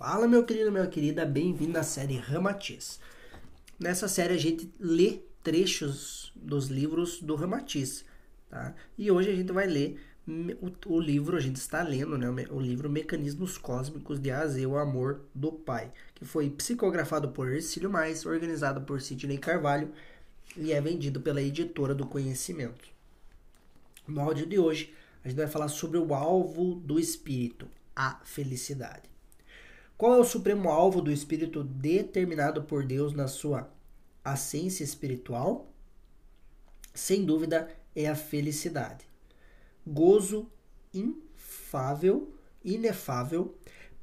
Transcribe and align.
Fala, 0.00 0.26
meu 0.26 0.42
querido, 0.42 0.72
minha 0.72 0.86
querida, 0.86 1.26
bem-vindo 1.26 1.78
à 1.78 1.82
série 1.82 2.16
Ramatiz. 2.16 2.98
Nessa 3.78 4.08
série 4.08 4.32
a 4.32 4.38
gente 4.38 4.72
lê 4.80 5.20
trechos 5.42 6.32
dos 6.34 6.68
livros 6.68 7.20
do 7.20 7.34
Ramatiz, 7.34 8.02
tá? 8.48 8.74
E 8.96 9.10
hoje 9.10 9.28
a 9.28 9.36
gente 9.36 9.52
vai 9.52 9.66
ler 9.66 10.00
o, 10.26 10.94
o, 10.94 10.98
livro, 10.98 11.36
a 11.36 11.40
gente 11.40 11.56
está 11.56 11.82
lendo, 11.82 12.16
né, 12.16 12.46
o 12.48 12.58
livro 12.58 12.88
Mecanismos 12.88 13.58
Cósmicos 13.58 14.18
de 14.18 14.30
Azer, 14.30 14.66
o 14.66 14.78
Amor 14.78 15.20
do 15.34 15.52
Pai, 15.52 15.92
que 16.14 16.24
foi 16.24 16.48
psicografado 16.48 17.28
por 17.28 17.52
Ercílio 17.52 17.90
Mais, 17.90 18.24
organizado 18.24 18.80
por 18.80 19.02
Sidney 19.02 19.36
Carvalho 19.36 19.92
e 20.56 20.72
é 20.72 20.80
vendido 20.80 21.20
pela 21.20 21.42
editora 21.42 21.94
do 21.94 22.06
Conhecimento. 22.06 22.88
No 24.08 24.22
áudio 24.22 24.46
de 24.46 24.58
hoje, 24.58 24.94
a 25.22 25.28
gente 25.28 25.36
vai 25.36 25.46
falar 25.46 25.68
sobre 25.68 25.98
o 25.98 26.14
alvo 26.14 26.76
do 26.76 26.98
espírito, 26.98 27.68
a 27.94 28.18
felicidade. 28.24 29.10
Qual 30.00 30.14
é 30.14 30.18
o 30.18 30.24
supremo 30.24 30.70
alvo 30.70 31.02
do 31.02 31.12
espírito 31.12 31.62
determinado 31.62 32.62
por 32.62 32.86
Deus 32.86 33.12
na 33.12 33.28
sua 33.28 33.70
essência 34.24 34.82
espiritual? 34.82 35.70
Sem 36.94 37.22
dúvida, 37.22 37.68
é 37.94 38.08
a 38.08 38.14
felicidade. 38.14 39.04
Gozo 39.86 40.50
infável, 40.94 42.32
inefável, 42.64 43.54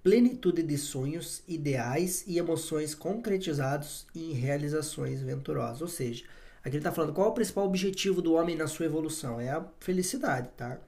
plenitude 0.04 0.62
de 0.62 0.78
sonhos, 0.78 1.42
ideais 1.48 2.24
e 2.28 2.38
emoções 2.38 2.94
concretizados 2.94 4.06
em 4.14 4.34
realizações 4.34 5.24
venturosas. 5.24 5.82
Ou 5.82 5.88
seja, 5.88 6.26
aqui 6.60 6.76
ele 6.76 6.78
está 6.78 6.92
falando 6.92 7.14
qual 7.16 7.30
é 7.30 7.32
o 7.32 7.34
principal 7.34 7.66
objetivo 7.66 8.22
do 8.22 8.36
homem 8.36 8.56
na 8.56 8.68
sua 8.68 8.86
evolução? 8.86 9.42
É 9.42 9.50
a 9.50 9.66
felicidade, 9.80 10.50
tá? 10.56 10.80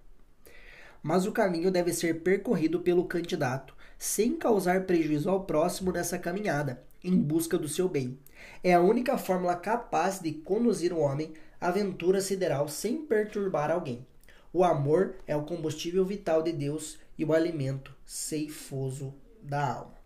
Mas 1.02 1.26
o 1.26 1.32
caminho 1.32 1.72
deve 1.72 1.94
ser 1.94 2.22
percorrido 2.22 2.80
pelo 2.82 3.06
candidato 3.06 3.76
sem 3.98 4.38
causar 4.38 4.86
prejuízo 4.86 5.30
ao 5.30 5.44
próximo 5.44 5.92
nessa 5.92 6.18
caminhada, 6.18 6.82
em 7.04 7.18
busca 7.18 7.58
do 7.58 7.68
seu 7.68 7.90
bem. 7.90 8.18
É 8.64 8.74
a 8.74 8.82
única 8.82 9.18
fórmula 9.18 9.56
capaz 9.56 10.20
de 10.20 10.32
conduzir 10.32 10.94
o 10.94 11.00
homem 11.00 11.34
à 11.60 11.68
aventura 11.68 12.22
sideral 12.22 12.70
sem 12.70 13.06
perturbar 13.06 13.70
alguém. 13.70 14.06
O 14.52 14.64
amor 14.64 15.16
é 15.28 15.36
o 15.36 15.44
combustível 15.44 16.06
vital 16.06 16.42
de 16.42 16.52
Deus 16.52 16.98
e 17.18 17.26
o 17.26 17.34
alimento 17.34 17.94
ceifoso 18.06 19.14
da 19.42 19.74
alma. 19.74 20.00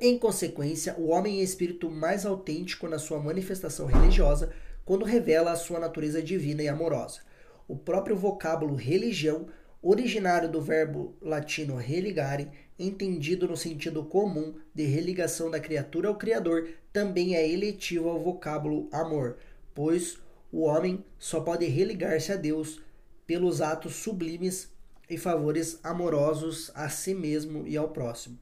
Em 0.00 0.18
consequência, 0.18 0.94
o 0.98 1.08
homem 1.08 1.40
é 1.40 1.42
espírito 1.42 1.90
mais 1.90 2.26
autêntico 2.26 2.88
na 2.88 2.98
sua 2.98 3.20
manifestação 3.20 3.86
religiosa 3.86 4.52
quando 4.84 5.04
revela 5.04 5.52
a 5.52 5.56
sua 5.56 5.78
natureza 5.78 6.22
divina 6.22 6.62
e 6.62 6.68
amorosa. 6.68 7.20
O 7.68 7.76
próprio 7.76 8.16
vocábulo 8.16 8.74
religião, 8.74 9.46
originário 9.82 10.48
do 10.48 10.60
verbo 10.60 11.14
latino 11.20 11.76
religare, 11.76 12.48
entendido 12.78 13.48
no 13.48 13.56
sentido 13.56 14.04
comum 14.04 14.54
de 14.74 14.84
religação 14.84 15.50
da 15.50 15.60
criatura 15.60 16.08
ao 16.08 16.16
Criador, 16.16 16.68
também 16.92 17.34
é 17.34 17.48
eletivo 17.48 18.08
ao 18.08 18.18
vocábulo 18.18 18.88
amor, 18.92 19.38
pois 19.74 20.18
o 20.52 20.62
homem 20.62 21.04
só 21.18 21.40
pode 21.40 21.66
religar-se 21.66 22.32
a 22.32 22.36
Deus 22.36 22.80
pelos 23.26 23.60
atos 23.60 23.94
sublimes 23.94 24.70
e 25.08 25.16
favores 25.16 25.78
amorosos 25.82 26.70
a 26.74 26.88
si 26.88 27.14
mesmo 27.14 27.66
e 27.66 27.76
ao 27.76 27.88
próximo. 27.88 28.38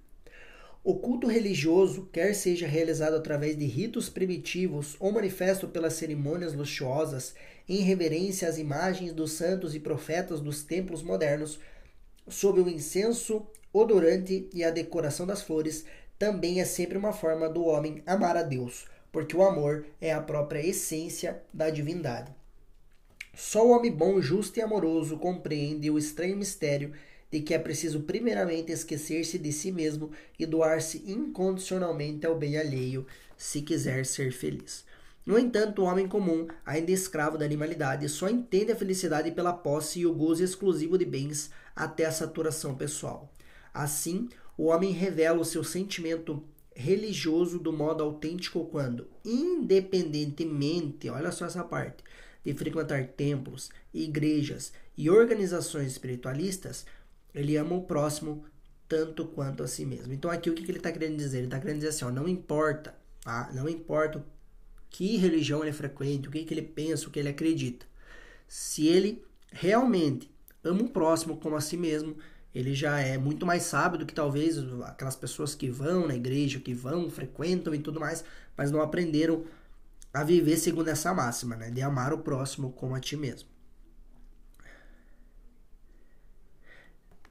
O 0.85 0.95
culto 0.95 1.27
religioso, 1.27 2.09
quer 2.13 2.35
seja 2.35 2.67
realizado 2.67 3.15
através 3.15 3.59
de 3.59 3.67
ritos 3.67 4.09
primitivos 4.09 4.97
ou 5.01 5.13
manifesto 5.13 5.69
pelas 5.69 5.95
cerimônias 5.95 6.55
luxuosas, 6.55 7.35
em 7.69 7.83
reverência 7.83 8.49
às 8.49 8.59
imagens 8.59 9.13
dos 9.13 9.33
santos 9.33 9.75
e 9.75 9.81
profetas 9.81 10.41
dos 10.41 10.63
templos 10.63 11.03
modernos, 11.03 11.59
sob 12.29 12.61
o 12.61 12.69
incenso 12.69 13.47
odorante 13.73 14.49
e 14.55 14.65
a 14.65 14.71
decoração 14.71 15.27
das 15.27 15.43
flores, 15.43 15.85
também 16.19 16.61
é 16.61 16.65
sempre 16.65 16.97
uma 16.97 17.13
forma 17.13 17.49
do 17.49 17.65
homem 17.65 18.03
amar 18.07 18.37
a 18.37 18.43
Deus, 18.43 18.87
porque 19.13 19.37
o 19.37 19.43
amor 19.43 19.85
é 20.01 20.13
a 20.13 20.23
própria 20.23 20.65
essência 20.65 21.43
da 21.53 21.71
divindade. 21.71 22.33
Só 23.35 23.67
o 23.67 23.71
homem 23.71 23.93
bom, 23.93 24.21
justo 24.21 24.59
e 24.59 24.63
amoroso 24.63 25.17
compreende 25.19 25.91
o 25.91 25.99
estranho 25.99 26.37
mistério 26.37 26.93
de 27.31 27.41
que 27.41 27.55
é 27.55 27.59
preciso 27.59 28.01
primeiramente 28.01 28.73
esquecer-se 28.73 29.39
de 29.39 29.53
si 29.53 29.71
mesmo 29.71 30.11
e 30.39 30.47
doar-se 30.47 31.03
incondicionalmente 31.11 32.27
ao 32.27 32.39
bem 32.39 32.57
alheio, 32.57 33.07
se 33.37 33.63
quiser 33.63 34.07
ser 34.07 34.33
feliz. 34.33 34.85
No 35.25 35.39
entanto, 35.39 35.83
o 35.83 35.85
homem 35.85 36.09
comum, 36.09 36.49
ainda 36.65 36.91
escravo 36.91 37.37
da 37.37 37.45
animalidade, 37.45 38.09
só 38.09 38.31
entende 38.31 38.73
a 38.73 38.77
felicidade 38.77 39.31
pela 39.31 39.53
posse 39.53 40.01
e 40.01 40.07
o 40.07 40.15
gozo 40.15 40.43
exclusivo 40.43 40.97
de 40.97 41.05
bens 41.05 41.51
até 41.77 42.07
a 42.07 42.13
saturação 42.13 42.75
pessoal. 42.75 43.31
Assim, 43.75 44.29
o 44.57 44.69
homem 44.69 44.91
revela 44.91 45.39
o 45.39 45.45
seu 45.45 45.63
sentimento 45.63 46.43
religioso 46.75 47.59
do 47.59 47.73
modo 47.73 48.03
autêntico 48.03 48.65
quando, 48.67 49.07
independentemente, 49.25 51.11
olha 51.11 51.31
só 51.31 51.45
essa 51.45 51.63
parte, 51.63 52.03
de 52.45 52.55
frequentar 52.55 53.09
templos, 53.09 53.69
igrejas 53.93 54.73
e 54.97 55.11
organizações 55.11 55.93
espiritualistas, 55.93 56.87
ele 57.39 57.57
ama 57.57 57.75
o 57.77 57.83
próximo 57.83 58.45
tanto 58.89 59.25
quanto 59.27 59.63
a 59.63 59.69
si 59.69 59.85
mesmo. 59.85 60.13
Então 60.13 60.31
aqui 60.31 60.51
o 60.51 60.55
que 60.55 60.63
ele 60.63 60.79
está 60.79 60.91
querendo 60.91 61.17
dizer? 61.17 61.39
Ele 61.39 61.47
está 61.47 61.61
querendo 61.61 61.77
dizer 61.77 61.89
assim, 61.89 62.05
ó, 62.05 62.11
não 62.11 62.27
importa, 62.27 62.95
tá? 63.23 63.51
não 63.53 63.69
importa 63.69 64.25
que 64.91 65.17
religião 65.17 65.63
ele 65.63 65.73
frequente, 65.73 66.29
o 66.29 66.31
que, 66.31 66.45
que 66.45 66.55
ele 66.55 66.63
pensa, 66.63 67.07
o 67.07 67.11
que 67.11 67.19
ele 67.19 67.29
acredita. 67.29 67.87
Se 68.49 68.87
ele 68.87 69.23
realmente 69.53 70.31
ama 70.65 70.83
o 70.83 70.89
próximo 70.89 71.37
como 71.37 71.55
a 71.55 71.61
si 71.61 71.77
mesmo, 71.77 72.17
ele 72.55 72.75
já 72.75 72.99
é 72.99 73.17
muito 73.19 73.45
mais 73.47 73.65
sábio 73.65 73.99
do 73.99 74.07
que 74.07 74.15
talvez 74.15 74.59
aquelas 74.85 75.15
pessoas 75.15 75.55
que 75.55 75.71
vão 75.71 76.07
na 76.09 76.17
igreja, 76.17 76.59
que 76.59 76.75
vão, 76.75 77.11
frequentam 77.11 77.75
e 77.75 77.79
tudo 77.79 78.01
mais, 78.01 78.25
mas 78.57 78.71
não 78.71 78.81
aprenderam 78.81 79.45
a 80.13 80.25
viver 80.25 80.57
segundo 80.57 80.89
essa 80.89 81.13
máxima, 81.13 81.55
né? 81.55 81.71
De 81.71 81.83
amar 81.83 82.13
o 82.13 82.19
próximo 82.19 82.73
como 82.73 82.95
a 82.95 83.01
ti 83.01 83.17
mesmo. 83.17 83.49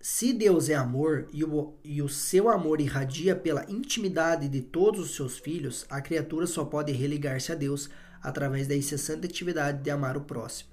Se 0.09 0.31
Deus 0.31 0.69
é 0.69 0.73
amor 0.73 1.27
e 1.33 1.43
o, 1.43 1.73
e 1.83 2.01
o 2.01 2.07
seu 2.07 2.47
amor 2.47 2.79
irradia 2.79 3.35
pela 3.35 3.69
intimidade 3.69 4.47
de 4.47 4.61
todos 4.61 5.01
os 5.01 5.15
seus 5.17 5.37
filhos, 5.37 5.85
a 5.89 5.99
criatura 5.99 6.47
só 6.47 6.63
pode 6.63 6.93
religar-se 6.93 7.51
a 7.51 7.55
Deus 7.55 7.89
através 8.23 8.67
da 8.67 8.73
incessante 8.73 9.27
atividade 9.27 9.83
de 9.83 9.91
amar 9.91 10.15
o 10.15 10.21
próximo. 10.21 10.69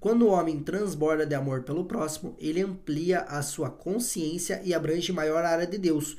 Quando 0.00 0.26
o 0.26 0.30
homem 0.30 0.60
transborda 0.60 1.24
de 1.24 1.36
amor 1.36 1.62
pelo 1.62 1.84
próximo, 1.84 2.34
ele 2.36 2.60
amplia 2.60 3.20
a 3.20 3.42
sua 3.42 3.70
consciência 3.70 4.60
e 4.64 4.74
abrange 4.74 5.12
maior 5.12 5.44
área 5.44 5.64
de 5.64 5.78
Deus, 5.78 6.16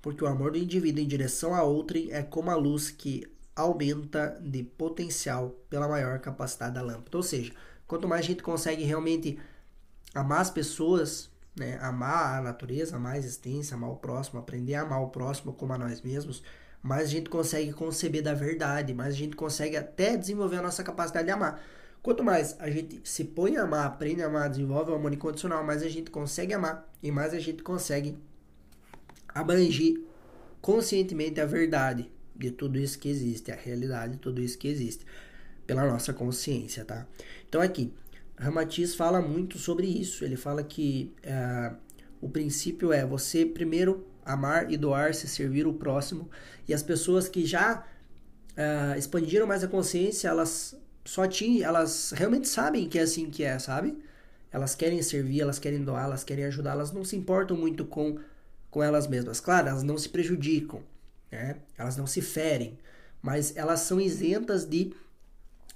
porque 0.00 0.24
o 0.24 0.28
amor 0.28 0.52
do 0.52 0.58
indivíduo 0.58 1.04
em 1.04 1.06
direção 1.06 1.54
a 1.54 1.62
outrem 1.62 2.10
é 2.12 2.22
como 2.22 2.50
a 2.50 2.56
luz 2.56 2.90
que 2.90 3.30
aumenta 3.54 4.40
de 4.40 4.62
potencial 4.62 5.54
pela 5.68 5.86
maior 5.86 6.18
capacidade 6.18 6.76
da 6.76 6.80
lâmpada. 6.80 7.14
Ou 7.14 7.22
seja, 7.22 7.52
quanto 7.86 8.08
mais 8.08 8.24
a 8.24 8.28
gente 8.28 8.42
consegue 8.42 8.84
realmente 8.84 9.38
amar 10.14 10.40
as 10.40 10.50
pessoas, 10.50 11.30
né, 11.56 11.78
amar 11.80 12.38
a 12.38 12.42
natureza, 12.42 12.96
amar 12.96 13.14
a 13.14 13.18
existência, 13.18 13.74
amar 13.74 13.90
o 13.90 13.96
próximo, 13.96 14.40
aprender 14.40 14.74
a 14.74 14.82
amar 14.82 15.02
o 15.02 15.08
próximo 15.08 15.52
como 15.52 15.72
a 15.72 15.78
nós 15.78 16.00
mesmos, 16.00 16.42
mais 16.82 17.04
a 17.04 17.10
gente 17.10 17.30
consegue 17.30 17.72
conceber 17.72 18.22
da 18.22 18.34
verdade, 18.34 18.92
mais 18.92 19.14
a 19.14 19.16
gente 19.16 19.36
consegue 19.36 19.76
até 19.76 20.16
desenvolver 20.16 20.56
a 20.56 20.62
nossa 20.62 20.82
capacidade 20.82 21.26
de 21.26 21.30
amar. 21.30 21.62
Quanto 22.02 22.24
mais 22.24 22.56
a 22.58 22.68
gente 22.68 23.00
se 23.04 23.22
põe 23.24 23.56
a 23.56 23.62
amar, 23.62 23.86
aprende 23.86 24.22
a 24.22 24.26
amar, 24.26 24.50
desenvolve 24.50 24.90
o 24.90 24.94
amor 24.94 25.12
incondicional, 25.12 25.62
mais 25.62 25.82
a 25.82 25.88
gente 25.88 26.10
consegue 26.10 26.52
amar 26.52 26.90
e 27.00 27.12
mais 27.12 27.32
a 27.32 27.38
gente 27.38 27.62
consegue 27.62 28.18
abranger 29.28 30.00
conscientemente 30.60 31.40
a 31.40 31.46
verdade 31.46 32.10
de 32.34 32.50
tudo 32.50 32.78
isso 32.78 32.98
que 32.98 33.08
existe, 33.08 33.52
a 33.52 33.54
realidade 33.54 34.14
de 34.14 34.18
tudo 34.18 34.40
isso 34.40 34.58
que 34.58 34.66
existe, 34.66 35.06
pela 35.64 35.86
nossa 35.86 36.12
consciência, 36.12 36.84
tá? 36.84 37.06
Então 37.48 37.60
aqui, 37.60 37.94
Ramatiz 38.42 38.94
fala 38.96 39.22
muito 39.22 39.56
sobre 39.56 39.86
isso. 39.86 40.24
Ele 40.24 40.36
fala 40.36 40.64
que 40.64 41.14
uh, 41.24 41.76
o 42.20 42.28
princípio 42.28 42.92
é 42.92 43.06
você 43.06 43.46
primeiro 43.46 44.04
amar 44.24 44.70
e 44.70 44.76
doar-se, 44.76 45.28
servir 45.28 45.66
o 45.66 45.72
próximo, 45.72 46.28
e 46.68 46.74
as 46.74 46.82
pessoas 46.82 47.28
que 47.28 47.44
já 47.44 47.84
uh, 48.52 48.98
expandiram 48.98 49.46
mais 49.46 49.62
a 49.64 49.68
consciência, 49.68 50.28
elas 50.28 50.76
só 51.04 51.26
tinham, 51.26 51.66
elas 51.66 52.12
realmente 52.12 52.48
sabem 52.48 52.88
que 52.88 52.98
é 52.98 53.02
assim 53.02 53.30
que 53.30 53.42
é, 53.42 53.58
sabe? 53.58 53.98
Elas 54.50 54.74
querem 54.74 55.00
servir, 55.02 55.40
elas 55.40 55.58
querem 55.58 55.82
doar, 55.82 56.04
elas 56.04 56.22
querem 56.22 56.44
ajudar, 56.44 56.72
elas 56.72 56.92
não 56.92 57.04
se 57.04 57.16
importam 57.16 57.56
muito 57.56 57.84
com, 57.84 58.18
com 58.70 58.82
elas 58.82 59.06
mesmas. 59.06 59.40
Claro, 59.40 59.68
elas 59.68 59.82
não 59.82 59.96
se 59.96 60.08
prejudicam, 60.08 60.82
né? 61.30 61.56
Elas 61.76 61.96
não 61.96 62.06
se 62.06 62.20
ferem, 62.20 62.78
mas 63.20 63.56
elas 63.56 63.80
são 63.80 64.00
isentas 64.00 64.64
de 64.64 64.92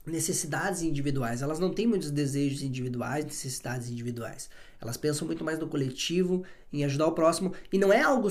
necessidades 0.07 0.83
individuais. 0.83 1.43
Elas 1.43 1.59
não 1.59 1.73
têm 1.73 1.87
muitos 1.87 2.11
desejos 2.11 2.63
individuais, 2.63 3.25
necessidades 3.25 3.91
individuais. 3.91 4.49
Elas 4.81 4.97
pensam 4.97 5.27
muito 5.27 5.45
mais 5.45 5.59
no 5.59 5.67
coletivo, 5.67 6.45
em 6.73 6.85
ajudar 6.85 7.07
o 7.07 7.13
próximo, 7.13 7.53
e 7.73 7.79
não 7.79 7.93
é 7.93 8.03
algo 8.03 8.29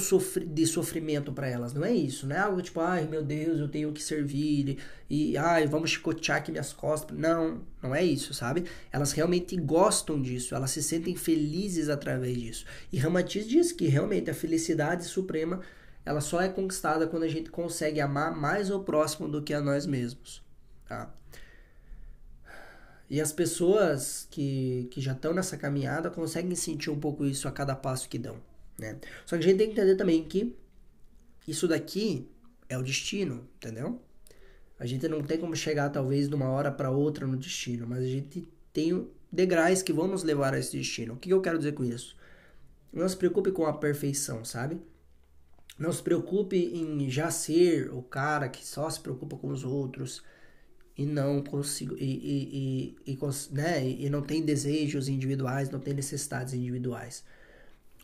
de 0.47 0.65
sofrimento 0.65 1.33
para 1.33 1.47
elas, 1.47 1.73
não 1.73 1.83
é 1.83 1.91
isso, 1.93 2.27
não 2.27 2.35
é 2.35 2.39
algo 2.39 2.61
tipo, 2.61 2.79
ai 2.79 3.07
meu 3.07 3.23
Deus, 3.23 3.59
eu 3.59 3.67
tenho 3.67 3.91
que 3.91 4.01
servir, 4.01 4.77
e 5.09 5.35
ai, 5.37 5.65
vamos 5.65 5.89
chicotear 5.89 6.37
aqui 6.37 6.51
minhas 6.51 6.71
costas. 6.71 7.17
Não, 7.17 7.61
não 7.81 7.93
é 7.95 8.03
isso, 8.03 8.33
sabe? 8.33 8.65
Elas 8.91 9.11
realmente 9.11 9.55
gostam 9.57 10.21
disso, 10.21 10.55
elas 10.55 10.71
se 10.71 10.83
sentem 10.83 11.15
felizes 11.15 11.89
através 11.89 12.37
disso. 12.37 12.65
E 12.91 12.97
Ramatiz 12.97 13.47
diz 13.47 13.71
que 13.71 13.87
realmente 13.87 14.29
a 14.29 14.33
felicidade 14.33 15.05
suprema 15.05 15.61
ela 16.05 16.21
só 16.21 16.39
é 16.39 16.47
conquistada 16.47 17.07
quando 17.07 17.23
a 17.23 17.27
gente 17.27 17.49
consegue 17.49 17.99
amar 17.99 18.35
mais 18.35 18.69
o 18.69 18.79
próximo 18.81 19.27
do 19.27 19.41
que 19.41 19.53
a 19.53 19.59
nós 19.59 19.87
mesmos, 19.87 20.43
tá? 20.87 21.11
E 23.09 23.21
as 23.21 23.31
pessoas 23.31 24.27
que, 24.31 24.87
que 24.91 24.99
já 24.99 25.13
estão 25.13 25.33
nessa 25.33 25.57
caminhada 25.57 26.09
conseguem 26.09 26.55
sentir 26.55 26.89
um 26.89 26.99
pouco 26.99 27.25
isso 27.25 27.47
a 27.47 27.51
cada 27.51 27.75
passo 27.75 28.09
que 28.09 28.17
dão. 28.17 28.37
Né? 28.77 28.97
Só 29.25 29.37
que 29.37 29.43
a 29.43 29.47
gente 29.47 29.57
tem 29.57 29.67
que 29.67 29.73
entender 29.73 29.95
também 29.95 30.23
que 30.23 30.55
isso 31.47 31.67
daqui 31.67 32.27
é 32.67 32.77
o 32.77 32.83
destino, 32.83 33.47
entendeu? 33.57 34.01
A 34.79 34.85
gente 34.85 35.07
não 35.07 35.21
tem 35.21 35.37
como 35.37 35.55
chegar 35.55 35.89
talvez 35.89 36.27
de 36.27 36.35
uma 36.35 36.49
hora 36.49 36.71
para 36.71 36.89
outra 36.89 37.25
no 37.25 37.37
destino, 37.37 37.87
mas 37.87 37.99
a 37.99 38.07
gente 38.07 38.47
tem 38.73 39.07
degraus 39.31 39.81
que 39.81 39.93
vão 39.93 40.07
nos 40.07 40.23
levar 40.23 40.53
a 40.53 40.59
esse 40.59 40.75
destino. 40.75 41.13
O 41.13 41.17
que 41.17 41.29
eu 41.29 41.41
quero 41.41 41.57
dizer 41.57 41.73
com 41.73 41.83
isso? 41.83 42.15
Não 42.91 43.07
se 43.07 43.15
preocupe 43.15 43.51
com 43.51 43.65
a 43.65 43.73
perfeição, 43.73 44.43
sabe? 44.43 44.81
Não 45.77 45.91
se 45.91 46.01
preocupe 46.01 46.57
em 46.57 47.09
já 47.09 47.29
ser 47.29 47.93
o 47.93 48.01
cara 48.01 48.49
que 48.49 48.65
só 48.65 48.89
se 48.89 48.99
preocupa 48.99 49.37
com 49.37 49.49
os 49.49 49.63
outros 49.63 50.23
e 50.97 51.05
não 51.05 51.41
consigo 51.41 51.95
e, 51.97 52.03
e, 52.03 52.95
e, 53.05 53.13
e, 53.13 53.53
né, 53.53 53.87
e 53.87 54.09
não 54.09 54.21
tem 54.21 54.41
desejos 54.41 55.09
individuais, 55.09 55.69
não 55.69 55.79
tem 55.79 55.93
necessidades 55.93 56.53
individuais. 56.53 57.23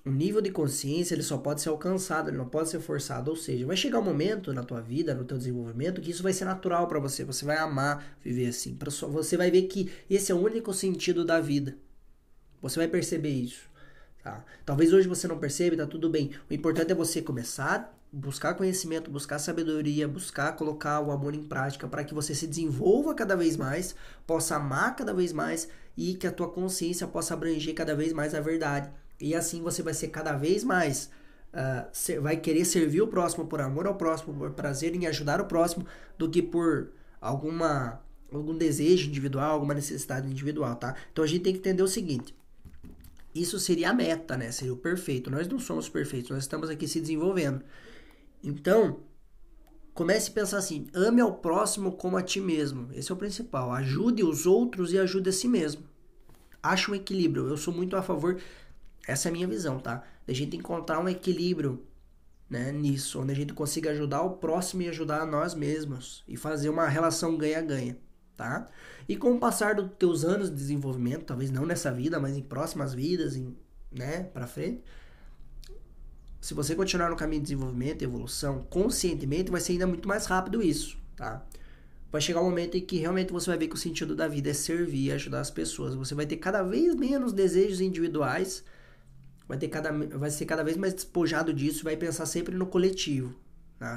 O 0.03 0.09
nível 0.09 0.41
de 0.41 0.49
consciência 0.49 1.13
ele 1.13 1.21
só 1.21 1.37
pode 1.37 1.61
ser 1.61 1.69
alcançado, 1.69 2.29
ele 2.29 2.37
não 2.37 2.49
pode 2.49 2.69
ser 2.69 2.79
forçado. 2.79 3.29
Ou 3.29 3.37
seja, 3.37 3.67
vai 3.67 3.77
chegar 3.77 3.99
um 3.99 4.03
momento 4.03 4.51
na 4.51 4.63
tua 4.63 4.81
vida, 4.81 5.13
no 5.13 5.23
teu 5.23 5.37
desenvolvimento, 5.37 6.01
que 6.01 6.09
isso 6.09 6.23
vai 6.23 6.33
ser 6.33 6.45
natural 6.45 6.87
para 6.87 6.99
você. 6.99 7.23
Você 7.23 7.45
vai 7.45 7.57
amar 7.57 8.17
viver 8.23 8.47
assim. 8.47 8.75
Você 9.11 9.37
vai 9.37 9.51
ver 9.51 9.63
que 9.63 9.91
esse 10.09 10.31
é 10.31 10.35
o 10.35 10.39
único 10.39 10.73
sentido 10.73 11.23
da 11.23 11.39
vida. 11.39 11.77
Você 12.63 12.79
vai 12.79 12.87
perceber 12.87 13.29
isso. 13.29 13.69
Tá? 14.23 14.43
Talvez 14.65 14.91
hoje 14.91 15.07
você 15.07 15.27
não 15.27 15.37
perceba, 15.37 15.77
tá 15.77 15.85
tudo 15.85 16.09
bem. 16.09 16.31
O 16.49 16.53
importante 16.53 16.91
é 16.91 16.95
você 16.95 17.21
começar 17.21 17.95
buscar 18.11 18.55
conhecimento, 18.55 19.09
buscar 19.09 19.39
sabedoria, 19.39 20.07
buscar 20.07 20.55
colocar 20.55 20.99
o 20.99 21.11
amor 21.11 21.33
em 21.33 21.43
prática 21.43 21.87
para 21.87 22.03
que 22.03 22.13
você 22.13 22.35
se 22.35 22.45
desenvolva 22.45 23.13
cada 23.13 23.35
vez 23.35 23.55
mais, 23.55 23.95
possa 24.27 24.57
amar 24.57 24.95
cada 24.95 25.13
vez 25.13 25.31
mais 25.31 25.69
e 25.95 26.15
que 26.15 26.27
a 26.27 26.31
tua 26.31 26.49
consciência 26.49 27.07
possa 27.07 27.33
abranger 27.33 27.73
cada 27.73 27.95
vez 27.95 28.11
mais 28.11 28.35
a 28.35 28.41
verdade. 28.41 28.91
E 29.19 29.33
assim 29.33 29.61
você 29.61 29.81
vai 29.81 29.93
ser 29.93 30.09
cada 30.09 30.33
vez 30.33 30.63
mais 30.63 31.09
uh, 31.53 32.21
vai 32.21 32.37
querer 32.37 32.65
servir 32.65 33.01
o 33.01 33.07
próximo 33.07 33.45
por 33.45 33.61
amor 33.61 33.87
ao 33.87 33.95
próximo, 33.95 34.33
por 34.33 34.51
prazer 34.51 34.95
em 34.95 35.05
ajudar 35.07 35.39
o 35.39 35.45
próximo, 35.45 35.85
do 36.17 36.29
que 36.29 36.41
por 36.41 36.91
alguma 37.19 38.01
algum 38.31 38.57
desejo 38.57 39.09
individual, 39.09 39.51
alguma 39.51 39.73
necessidade 39.73 40.25
individual, 40.27 40.75
tá? 40.75 40.95
Então 41.11 41.23
a 41.23 41.27
gente 41.27 41.43
tem 41.43 41.53
que 41.53 41.59
entender 41.59 41.83
o 41.83 41.87
seguinte: 41.87 42.33
isso 43.35 43.59
seria 43.59 43.89
a 43.89 43.93
meta, 43.93 44.37
né? 44.37 44.51
Seria 44.51 44.73
o 44.73 44.77
perfeito. 44.77 45.29
Nós 45.29 45.47
não 45.47 45.59
somos 45.59 45.89
perfeitos, 45.89 46.31
nós 46.31 46.43
estamos 46.43 46.69
aqui 46.69 46.87
se 46.87 46.99
desenvolvendo. 46.99 47.63
Então, 48.43 48.99
comece 49.93 50.31
a 50.31 50.33
pensar 50.33 50.57
assim: 50.57 50.87
ame 50.93 51.21
ao 51.21 51.35
próximo 51.35 51.91
como 51.93 52.17
a 52.17 52.21
ti 52.21 52.39
mesmo. 52.39 52.89
Esse 52.93 53.11
é 53.11 53.15
o 53.15 53.17
principal. 53.17 53.71
Ajude 53.71 54.23
os 54.23 54.45
outros 54.45 54.91
e 54.93 54.99
ajude 54.99 55.29
a 55.29 55.33
si 55.33 55.47
mesmo. 55.47 55.83
Ache 56.61 56.91
um 56.91 56.95
equilíbrio. 56.95 57.47
Eu 57.47 57.57
sou 57.57 57.73
muito 57.73 57.95
a 57.95 58.01
favor. 58.01 58.39
Essa 59.07 59.27
é 59.27 59.29
a 59.29 59.33
minha 59.33 59.47
visão, 59.47 59.79
tá? 59.79 60.03
Da 60.27 60.33
gente 60.33 60.55
encontrar 60.55 60.99
um 60.99 61.09
equilíbrio 61.09 61.83
né, 62.51 62.69
nisso, 62.69 63.21
onde 63.21 63.31
a 63.31 63.35
gente 63.35 63.53
consiga 63.53 63.91
ajudar 63.91 64.21
o 64.23 64.31
próximo 64.31 64.81
e 64.81 64.89
ajudar 64.89 65.21
a 65.21 65.25
nós 65.25 65.55
mesmos 65.55 66.21
e 66.27 66.35
fazer 66.35 66.67
uma 66.67 66.85
relação 66.85 67.37
ganha-ganha, 67.37 67.97
tá? 68.35 68.67
E 69.07 69.15
com 69.15 69.31
o 69.31 69.39
passar 69.39 69.73
dos 69.73 69.89
teus 69.97 70.25
anos 70.25 70.49
de 70.49 70.57
desenvolvimento, 70.57 71.23
talvez 71.23 71.49
não 71.49 71.65
nessa 71.65 71.89
vida, 71.93 72.19
mas 72.19 72.35
em 72.35 72.41
próximas 72.41 72.93
vidas, 72.93 73.37
em, 73.37 73.55
né, 73.89 74.23
para 74.23 74.45
frente, 74.45 74.83
se 76.41 76.55
você 76.55 76.73
continuar 76.75 77.11
no 77.11 77.15
caminho 77.15 77.39
de 77.41 77.49
desenvolvimento 77.49 78.01
evolução 78.01 78.65
conscientemente, 78.67 79.51
vai 79.51 79.61
ser 79.61 79.73
ainda 79.73 79.85
muito 79.85 80.07
mais 80.07 80.25
rápido 80.25 80.61
isso, 80.61 80.97
tá? 81.15 81.45
Vai 82.11 82.19
chegar 82.19 82.41
um 82.41 82.45
momento 82.45 82.75
em 82.75 82.81
que 82.81 82.97
realmente 82.97 83.31
você 83.31 83.45
vai 83.51 83.57
ver 83.59 83.67
que 83.67 83.75
o 83.75 83.77
sentido 83.77 84.15
da 84.15 84.27
vida 84.27 84.49
é 84.49 84.53
servir 84.53 85.11
ajudar 85.11 85.39
as 85.39 85.51
pessoas. 85.51 85.93
Você 85.95 86.13
vai 86.13 86.25
ter 86.25 86.37
cada 86.37 86.61
vez 86.61 86.93
menos 86.95 87.31
desejos 87.31 87.79
individuais, 87.79 88.65
vai, 89.47 89.57
ter 89.57 89.69
cada, 89.69 89.93
vai 90.17 90.29
ser 90.29 90.45
cada 90.45 90.63
vez 90.63 90.75
mais 90.75 90.93
despojado 90.93 91.53
disso, 91.53 91.85
vai 91.85 91.95
pensar 91.95 92.25
sempre 92.25 92.55
no 92.55 92.65
coletivo. 92.65 93.33
Tá? 93.79 93.95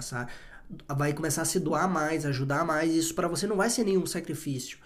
Vai 0.96 1.12
começar 1.12 1.42
a 1.42 1.46
se 1.46 1.58
doar 1.58 1.88
mais, 1.88 2.24
ajudar 2.24 2.64
mais. 2.64 2.94
Isso 2.94 3.14
para 3.14 3.26
você 3.26 3.46
não 3.46 3.56
vai 3.56 3.68
ser 3.68 3.84
nenhum 3.84 4.06
sacrifício. 4.06 4.78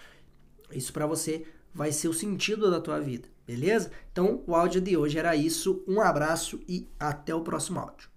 Isso 0.72 0.92
para 0.92 1.06
você 1.06 1.44
vai 1.74 1.92
ser 1.92 2.08
o 2.08 2.14
sentido 2.14 2.70
da 2.70 2.80
tua 2.80 3.00
vida. 3.00 3.28
Beleza? 3.46 3.90
Então, 4.12 4.42
o 4.46 4.54
áudio 4.54 4.80
de 4.80 4.96
hoje 4.96 5.18
era 5.18 5.34
isso. 5.34 5.82
Um 5.88 6.00
abraço 6.00 6.60
e 6.68 6.86
até 7.00 7.34
o 7.34 7.40
próximo 7.40 7.80
áudio. 7.80 8.08